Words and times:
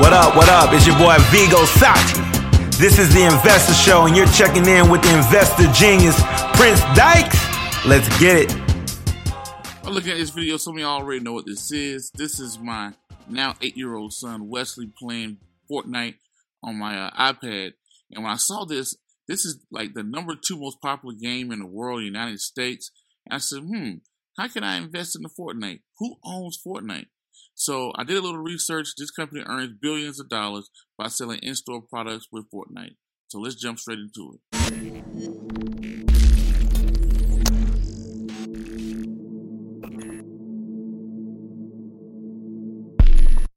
What 0.00 0.14
up, 0.14 0.34
what 0.34 0.48
up? 0.48 0.72
It's 0.72 0.86
your 0.86 0.96
boy 0.96 1.14
Vigo 1.28 1.62
Sati. 1.66 2.22
This 2.78 2.98
is 2.98 3.12
the 3.12 3.22
Investor 3.22 3.74
Show, 3.74 4.06
and 4.06 4.16
you're 4.16 4.26
checking 4.28 4.64
in 4.64 4.88
with 4.88 5.02
the 5.02 5.14
investor 5.14 5.70
genius, 5.74 6.18
Prince 6.54 6.80
Dykes. 6.96 7.36
Let's 7.84 8.08
get 8.18 8.36
it. 8.38 8.54
I'm 9.84 9.92
looking 9.92 10.12
at 10.12 10.16
this 10.16 10.30
video, 10.30 10.56
some 10.56 10.76
of 10.76 10.80
y'all 10.80 11.02
already 11.02 11.22
know 11.22 11.34
what 11.34 11.44
this 11.44 11.70
is. 11.70 12.10
This 12.12 12.40
is 12.40 12.58
my 12.58 12.94
now 13.28 13.56
eight 13.60 13.76
year 13.76 13.94
old 13.94 14.14
son, 14.14 14.48
Wesley, 14.48 14.90
playing 14.98 15.36
Fortnite 15.70 16.14
on 16.62 16.78
my 16.78 16.98
uh, 16.98 17.32
iPad. 17.32 17.74
And 18.10 18.24
when 18.24 18.32
I 18.32 18.36
saw 18.36 18.64
this, 18.64 18.96
this 19.28 19.44
is 19.44 19.58
like 19.70 19.92
the 19.92 20.02
number 20.02 20.34
two 20.34 20.58
most 20.58 20.80
popular 20.80 21.14
game 21.14 21.52
in 21.52 21.58
the 21.58 21.66
world, 21.66 22.02
United 22.02 22.40
States. 22.40 22.90
And 23.26 23.34
I 23.34 23.38
said, 23.38 23.64
hmm, 23.64 23.96
how 24.38 24.48
can 24.48 24.64
I 24.64 24.78
invest 24.78 25.14
in 25.14 25.20
the 25.22 25.28
Fortnite? 25.28 25.80
Who 25.98 26.16
owns 26.24 26.58
Fortnite? 26.66 27.08
So 27.60 27.92
I 27.94 28.04
did 28.04 28.16
a 28.16 28.22
little 28.22 28.38
research. 28.38 28.94
This 28.96 29.10
company 29.10 29.42
earns 29.46 29.74
billions 29.82 30.18
of 30.18 30.30
dollars 30.30 30.70
by 30.96 31.08
selling 31.08 31.40
in-store 31.40 31.82
products 31.82 32.26
with 32.32 32.46
Fortnite. 32.50 32.96
So 33.28 33.38
let's 33.38 33.54
jump 33.54 33.78
straight 33.78 33.98
into 33.98 34.32
it. 34.32 34.40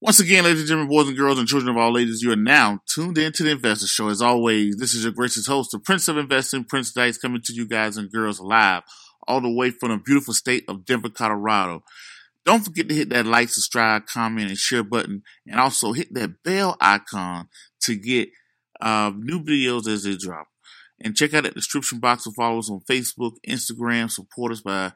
Once 0.00 0.18
again, 0.18 0.42
ladies 0.42 0.62
and 0.62 0.68
gentlemen, 0.68 0.88
boys 0.88 1.06
and 1.06 1.16
girls, 1.16 1.38
and 1.38 1.46
children 1.46 1.70
of 1.70 1.80
all 1.80 1.96
ages, 1.96 2.22
you 2.22 2.32
are 2.32 2.36
now 2.36 2.80
tuned 2.92 3.18
in 3.18 3.30
to 3.30 3.44
the 3.44 3.52
Investor 3.52 3.86
Show. 3.86 4.08
As 4.08 4.20
always, 4.20 4.78
this 4.78 4.94
is 4.94 5.04
your 5.04 5.12
gracious 5.12 5.46
host, 5.46 5.70
the 5.70 5.78
Prince 5.78 6.08
of 6.08 6.16
Investing, 6.16 6.64
Prince 6.64 6.90
Dykes, 6.92 7.18
coming 7.18 7.40
to 7.44 7.52
you 7.52 7.68
guys 7.68 7.96
and 7.96 8.10
girls 8.10 8.40
live 8.40 8.82
all 9.28 9.40
the 9.40 9.48
way 9.48 9.70
from 9.70 9.90
the 9.90 9.98
beautiful 9.98 10.34
state 10.34 10.64
of 10.66 10.84
Denver, 10.84 11.08
Colorado. 11.08 11.84
Don't 12.44 12.64
forget 12.64 12.88
to 12.88 12.94
hit 12.94 13.10
that 13.10 13.26
like, 13.26 13.48
subscribe, 13.50 14.06
comment, 14.06 14.48
and 14.48 14.58
share 14.58 14.82
button, 14.82 15.22
and 15.46 15.60
also 15.60 15.92
hit 15.92 16.12
that 16.14 16.42
bell 16.42 16.76
icon 16.80 17.48
to 17.82 17.96
get 17.96 18.30
uh, 18.80 19.12
new 19.16 19.42
videos 19.42 19.86
as 19.86 20.02
they 20.02 20.16
drop. 20.16 20.48
And 21.00 21.16
check 21.16 21.34
out 21.34 21.44
that 21.44 21.54
description 21.54 21.98
box 21.98 22.24
to 22.24 22.32
follow 22.32 22.58
us 22.58 22.70
on 22.70 22.80
Facebook, 22.88 23.32
Instagram, 23.48 24.10
support 24.10 24.52
us 24.52 24.60
by 24.60 24.92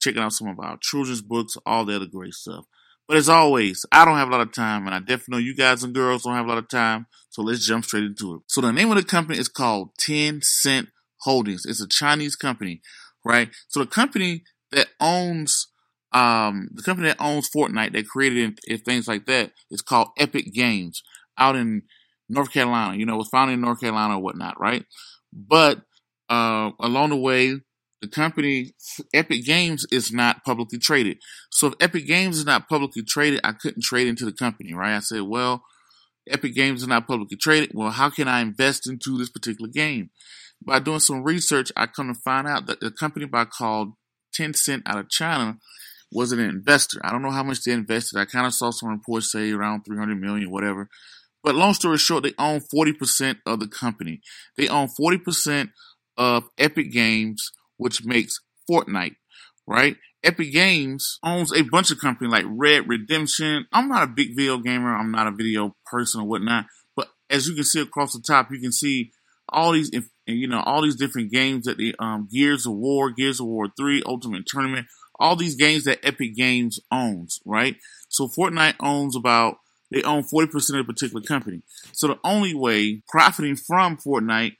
checking 0.00 0.22
out 0.22 0.32
some 0.32 0.48
of 0.48 0.58
our 0.60 0.78
children's 0.80 1.22
books, 1.22 1.56
all 1.66 1.84
the 1.84 1.96
other 1.96 2.06
great 2.06 2.34
stuff. 2.34 2.64
But 3.08 3.16
as 3.16 3.28
always, 3.28 3.86
I 3.90 4.04
don't 4.04 4.18
have 4.18 4.28
a 4.28 4.30
lot 4.30 4.42
of 4.42 4.52
time, 4.52 4.86
and 4.86 4.94
I 4.94 4.98
definitely 4.98 5.32
know 5.32 5.38
you 5.38 5.56
guys 5.56 5.82
and 5.82 5.94
girls 5.94 6.24
don't 6.24 6.34
have 6.34 6.44
a 6.44 6.48
lot 6.48 6.58
of 6.58 6.68
time, 6.68 7.06
so 7.30 7.42
let's 7.42 7.66
jump 7.66 7.84
straight 7.84 8.04
into 8.04 8.34
it. 8.34 8.42
So 8.48 8.60
the 8.60 8.72
name 8.72 8.90
of 8.90 8.96
the 8.96 9.02
company 9.02 9.38
is 9.38 9.48
called 9.48 9.96
Tencent 9.98 10.88
Holdings. 11.22 11.64
It's 11.64 11.80
a 11.80 11.88
Chinese 11.88 12.36
company, 12.36 12.82
right? 13.24 13.48
So 13.68 13.80
the 13.80 13.86
company 13.86 14.42
that 14.72 14.88
owns 15.00 15.67
um, 16.12 16.68
the 16.72 16.82
company 16.82 17.08
that 17.08 17.20
owns 17.20 17.50
Fortnite 17.50 17.92
that 17.92 18.08
created 18.08 18.60
it, 18.66 18.84
things 18.84 19.06
like 19.06 19.26
that 19.26 19.52
is 19.70 19.82
called 19.82 20.08
Epic 20.18 20.52
Games 20.52 21.02
out 21.36 21.56
in 21.56 21.82
North 22.28 22.52
Carolina. 22.52 22.96
You 22.96 23.06
know, 23.06 23.16
was 23.16 23.28
founded 23.28 23.54
in 23.54 23.60
North 23.60 23.80
Carolina 23.80 24.16
or 24.16 24.22
whatnot, 24.22 24.58
right? 24.60 24.84
But 25.32 25.82
uh, 26.28 26.70
along 26.80 27.10
the 27.10 27.16
way, 27.16 27.60
the 28.00 28.08
company 28.08 28.74
Epic 29.12 29.44
Games 29.44 29.84
is 29.90 30.12
not 30.12 30.44
publicly 30.44 30.78
traded. 30.78 31.18
So 31.50 31.68
if 31.68 31.74
Epic 31.80 32.06
Games 32.06 32.38
is 32.38 32.46
not 32.46 32.68
publicly 32.68 33.02
traded, 33.02 33.40
I 33.44 33.52
couldn't 33.52 33.82
trade 33.82 34.06
into 34.06 34.24
the 34.24 34.32
company, 34.32 34.72
right? 34.72 34.96
I 34.96 35.00
said, 35.00 35.22
well, 35.22 35.64
Epic 36.30 36.54
Games 36.54 36.82
is 36.82 36.88
not 36.88 37.08
publicly 37.08 37.36
traded. 37.36 37.72
Well, 37.74 37.90
how 37.90 38.10
can 38.10 38.28
I 38.28 38.40
invest 38.40 38.88
into 38.88 39.18
this 39.18 39.30
particular 39.30 39.70
game? 39.70 40.10
By 40.64 40.78
doing 40.78 41.00
some 41.00 41.22
research, 41.22 41.72
I 41.76 41.86
come 41.86 42.12
to 42.12 42.20
find 42.20 42.46
out 42.46 42.66
that 42.66 42.80
the 42.80 42.90
company 42.90 43.26
by 43.26 43.44
called 43.44 43.92
Tencent 44.36 44.82
out 44.86 44.98
of 44.98 45.08
China 45.08 45.58
was 46.10 46.32
an 46.32 46.40
investor. 46.40 47.00
I 47.04 47.10
don't 47.10 47.22
know 47.22 47.30
how 47.30 47.42
much 47.42 47.62
they 47.62 47.72
invested. 47.72 48.18
I 48.18 48.24
kind 48.24 48.46
of 48.46 48.54
saw 48.54 48.70
some 48.70 48.88
reports 48.88 49.32
say 49.32 49.50
around 49.50 49.82
300 49.82 50.20
million, 50.20 50.50
whatever. 50.50 50.88
But 51.42 51.54
long 51.54 51.74
story 51.74 51.98
short, 51.98 52.24
they 52.24 52.34
own 52.38 52.60
40% 52.74 53.36
of 53.46 53.60
the 53.60 53.68
company. 53.68 54.20
They 54.56 54.68
own 54.68 54.88
40% 54.98 55.70
of 56.16 56.44
Epic 56.58 56.90
Games, 56.92 57.52
which 57.76 58.04
makes 58.04 58.40
Fortnite, 58.68 59.16
right? 59.66 59.96
Epic 60.24 60.52
Games 60.52 61.18
owns 61.22 61.52
a 61.52 61.62
bunch 61.62 61.90
of 61.90 62.00
companies 62.00 62.32
like 62.32 62.44
Red 62.48 62.88
Redemption. 62.88 63.66
I'm 63.72 63.88
not 63.88 64.02
a 64.02 64.08
big 64.08 64.36
video 64.36 64.58
gamer. 64.58 64.94
I'm 64.94 65.12
not 65.12 65.28
a 65.28 65.32
video 65.32 65.76
person 65.86 66.22
or 66.22 66.26
whatnot. 66.26 66.66
But 66.96 67.08
as 67.30 67.46
you 67.46 67.54
can 67.54 67.64
see 67.64 67.80
across 67.80 68.12
the 68.12 68.22
top, 68.26 68.48
you 68.50 68.60
can 68.60 68.72
see 68.72 69.12
all 69.48 69.72
these, 69.72 69.90
you 70.26 70.48
know, 70.48 70.60
all 70.60 70.82
these 70.82 70.96
different 70.96 71.30
games 71.30 71.64
that 71.64 71.78
the 71.78 71.94
um, 72.00 72.28
Gears 72.30 72.66
of 72.66 72.74
War, 72.74 73.10
Gears 73.10 73.40
of 73.40 73.46
War 73.46 73.68
3, 73.78 74.02
Ultimate 74.04 74.44
Tournament, 74.46 74.86
all 75.18 75.36
these 75.36 75.56
games 75.56 75.84
that 75.84 76.04
Epic 76.04 76.34
Games 76.34 76.80
owns, 76.90 77.40
right? 77.44 77.76
So 78.08 78.28
Fortnite 78.28 78.76
owns 78.80 79.16
about 79.16 79.58
they 79.90 80.02
own 80.02 80.22
40% 80.22 80.74
of 80.74 80.80
a 80.80 80.84
particular 80.84 81.22
company. 81.22 81.62
So 81.92 82.08
the 82.08 82.18
only 82.22 82.54
way 82.54 83.02
profiting 83.08 83.56
from 83.56 83.96
Fortnite 83.96 84.56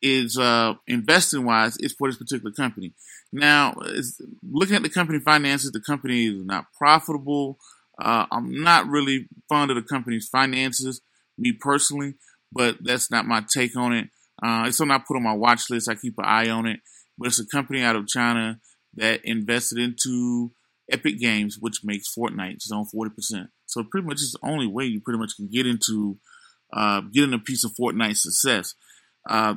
is 0.00 0.36
uh, 0.36 0.74
investing 0.88 1.44
wise 1.44 1.76
is 1.78 1.92
for 1.92 2.08
this 2.08 2.18
particular 2.18 2.50
company. 2.50 2.92
Now, 3.32 3.74
looking 4.50 4.74
at 4.74 4.82
the 4.82 4.90
company 4.90 5.20
finances, 5.20 5.70
the 5.70 5.80
company 5.80 6.26
is 6.26 6.44
not 6.44 6.66
profitable. 6.76 7.58
Uh, 8.00 8.26
I'm 8.30 8.62
not 8.62 8.88
really 8.88 9.28
fond 9.48 9.70
of 9.70 9.76
the 9.76 9.82
company's 9.82 10.28
finances, 10.28 11.00
me 11.38 11.52
personally, 11.52 12.14
but 12.50 12.78
that's 12.80 13.10
not 13.10 13.26
my 13.26 13.44
take 13.54 13.76
on 13.76 13.92
it. 13.92 14.08
Uh, 14.42 14.64
it's 14.66 14.78
something 14.78 14.94
I 14.94 14.98
put 14.98 15.16
on 15.16 15.22
my 15.22 15.34
watch 15.34 15.70
list. 15.70 15.88
I 15.88 15.94
keep 15.94 16.18
an 16.18 16.24
eye 16.24 16.50
on 16.50 16.66
it. 16.66 16.80
But 17.16 17.28
it's 17.28 17.38
a 17.38 17.46
company 17.46 17.82
out 17.82 17.94
of 17.94 18.08
China 18.08 18.58
that 18.94 19.24
invested 19.24 19.78
into 19.78 20.52
Epic 20.90 21.18
Games, 21.18 21.58
which 21.58 21.84
makes 21.84 22.14
Fortnite 22.14 22.54
its 22.54 22.70
own 22.72 22.86
40%. 22.86 23.48
So 23.66 23.84
pretty 23.84 24.06
much 24.06 24.14
it's 24.14 24.32
the 24.32 24.48
only 24.48 24.66
way 24.66 24.84
you 24.84 25.00
pretty 25.00 25.18
much 25.18 25.36
can 25.36 25.48
get 25.48 25.66
into 25.66 26.18
uh, 26.72 27.00
getting 27.00 27.34
a 27.34 27.38
piece 27.38 27.64
of 27.64 27.72
Fortnite 27.72 28.16
success. 28.16 28.74
Uh, 29.28 29.54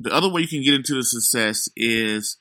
the 0.00 0.12
other 0.12 0.30
way 0.30 0.42
you 0.42 0.48
can 0.48 0.62
get 0.62 0.74
into 0.74 0.94
the 0.94 1.02
success 1.02 1.68
is 1.76 2.36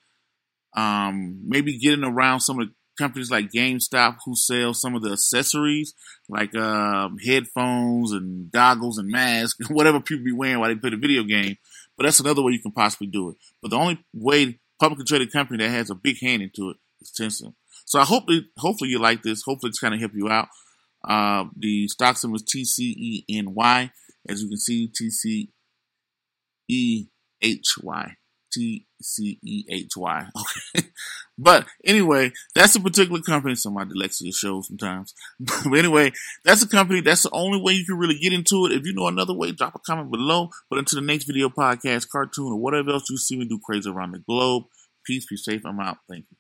um, 0.76 1.42
maybe 1.46 1.78
getting 1.78 2.04
around 2.04 2.42
some 2.42 2.60
of 2.60 2.68
the 2.68 2.74
companies 2.98 3.32
like 3.32 3.52
GameStop 3.52 4.18
who 4.26 4.36
sell 4.36 4.74
some 4.74 4.96
of 4.96 5.04
the 5.04 5.12
accessories 5.12 5.94
like 6.30 6.56
um, 6.56 7.18
headphones 7.20 8.12
and 8.12 8.52
goggles 8.52 8.98
and 8.98 9.10
masks, 9.10 9.60
and 9.60 9.70
whatever 9.76 10.00
people 10.00 10.26
be 10.26 10.32
wearing 10.32 10.60
while 10.60 10.70
they 10.70 10.76
play 10.76 10.90
the 10.90 10.98
video 10.98 11.24
game. 11.24 11.58
But 11.96 12.04
that's 12.04 12.20
another 12.20 12.44
way 12.44 12.54
you 12.54 12.62
can 12.62 12.72
possibly 12.72 13.08
do 13.08 13.30
it. 13.30 13.38
But 13.62 13.72
the 13.72 13.78
only 13.78 14.00
way 14.14 14.60
publicly 14.80 15.06
traded 15.06 15.32
company 15.32 15.64
that 15.64 15.70
has 15.72 15.90
a 15.90 15.96
big 15.96 16.18
hand 16.22 16.42
into 16.42 16.70
it 16.70 16.78
is 17.02 17.12
Tencent. 17.12 17.54
So 17.86 18.00
I 18.00 18.04
hope 18.04 18.26
hopefully 18.58 18.90
you 18.90 19.00
like 19.00 19.24
this. 19.24 19.44
Hopefully 19.44 19.70
it's 19.70 19.80
kind 19.80 19.94
of 19.94 20.00
help 20.00 20.14
you 20.16 20.30
out. 20.30 20.48
Uh, 21.08 21.46
the 21.56 21.88
stock 21.88 22.18
symbol 22.18 22.36
is 22.36 22.44
TCENY. 22.44 23.92
As 24.28 24.42
you 24.42 24.50
can 24.50 24.58
see, 24.58 24.92
TCEHY. 26.70 28.16
T 28.58 28.86
C 29.02 29.40
E 29.44 29.66
H 29.70 29.96
Y. 29.96 30.26
Okay. 30.76 30.88
but 31.38 31.68
anyway, 31.86 32.32
that's 32.56 32.76
a 32.76 32.80
particular 32.80 33.22
company. 33.22 33.54
Somebody 33.56 33.92
dyslexia 33.92 34.36
shows 34.36 34.68
sometimes. 34.68 35.14
but 35.40 35.78
anyway, 35.78 36.12
that's 36.44 36.64
a 36.64 36.68
company. 36.68 37.02
That's 37.02 37.24
the 37.24 37.30
only 37.32 37.62
way 37.62 37.74
you 37.74 37.86
can 37.86 37.98
really 37.98 38.18
get 38.18 38.34
into 38.34 38.66
it. 38.66 38.72
If 38.72 38.86
you 38.86 38.94
know 38.94 39.08
another 39.08 39.34
way, 39.34 39.52
drop 39.52 39.76
a 39.76 39.80
comment 39.80 40.10
below. 40.10 40.50
But 40.70 40.80
until 40.80 41.00
the 41.00 41.06
next 41.06 41.26
video, 41.26 41.50
podcast, 41.50 42.10
cartoon, 42.10 42.54
or 42.54 42.60
whatever 42.60 42.92
else 42.92 43.10
you 43.10 43.18
see 43.18 43.38
me 43.38 43.46
do 43.46 43.60
crazy 43.64 43.90
around 43.90 44.14
the 44.14 44.20
globe. 44.20 44.64
Peace, 45.06 45.28
be 45.28 45.38
safe. 45.38 45.62
I'm 45.66 45.80
out. 45.80 45.98
Thank 46.10 46.26
you. 46.32 46.37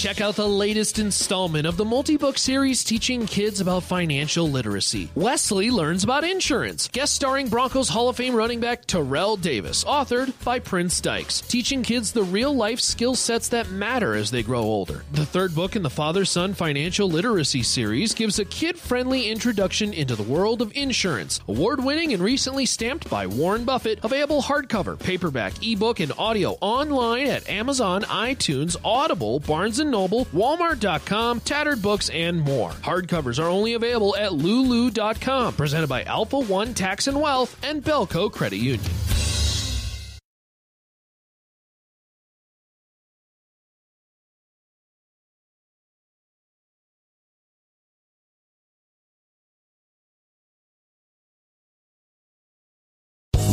Check 0.00 0.22
out 0.22 0.34
the 0.34 0.48
latest 0.48 0.98
installment 0.98 1.66
of 1.66 1.76
the 1.76 1.84
multi-book 1.84 2.38
series 2.38 2.82
teaching 2.82 3.26
kids 3.26 3.60
about 3.60 3.82
financial 3.82 4.48
literacy. 4.48 5.10
Wesley 5.14 5.70
learns 5.70 6.04
about 6.04 6.24
insurance. 6.24 6.88
Guest 6.88 7.14
starring 7.14 7.48
Broncos 7.48 7.90
Hall 7.90 8.08
of 8.08 8.16
Fame 8.16 8.34
running 8.34 8.60
back 8.60 8.86
Terrell 8.86 9.36
Davis, 9.36 9.84
authored 9.84 10.32
by 10.42 10.58
Prince 10.58 11.02
Dykes, 11.02 11.42
teaching 11.42 11.82
kids 11.82 12.12
the 12.12 12.22
real-life 12.22 12.80
skill 12.80 13.14
sets 13.14 13.48
that 13.48 13.72
matter 13.72 14.14
as 14.14 14.30
they 14.30 14.42
grow 14.42 14.62
older. 14.62 15.04
The 15.12 15.26
third 15.26 15.54
book 15.54 15.76
in 15.76 15.82
the 15.82 15.90
father-son 15.90 16.54
financial 16.54 17.06
literacy 17.06 17.62
series 17.62 18.14
gives 18.14 18.38
a 18.38 18.46
kid-friendly 18.46 19.28
introduction 19.28 19.92
into 19.92 20.16
the 20.16 20.22
world 20.22 20.62
of 20.62 20.74
insurance. 20.74 21.40
Award-winning 21.46 22.14
and 22.14 22.22
recently 22.22 22.64
stamped 22.64 23.10
by 23.10 23.26
Warren 23.26 23.66
Buffett, 23.66 24.02
available 24.02 24.40
hardcover, 24.40 24.98
paperback, 24.98 25.52
ebook, 25.62 26.00
and 26.00 26.12
audio 26.16 26.56
online 26.62 27.26
at 27.26 27.46
Amazon, 27.50 28.00
iTunes, 28.04 28.78
Audible, 28.82 29.40
Barnes 29.40 29.78
& 29.78 29.89
Noble, 29.90 30.26
Walmart.com, 30.26 31.40
Tattered 31.40 31.82
Books, 31.82 32.08
and 32.10 32.40
more. 32.40 32.70
Hardcovers 32.70 33.42
are 33.42 33.48
only 33.48 33.74
available 33.74 34.16
at 34.16 34.32
Lulu.com. 34.32 35.54
Presented 35.54 35.88
by 35.88 36.04
Alpha 36.04 36.38
One 36.38 36.74
Tax 36.74 37.06
and 37.06 37.20
Wealth 37.20 37.56
and 37.62 37.82
Bellco 37.82 38.30
Credit 38.32 38.58
Union. 38.58 39.09